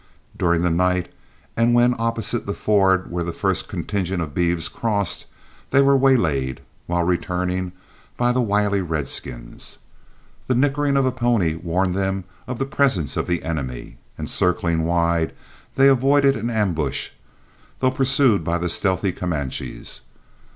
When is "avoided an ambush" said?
15.87-17.11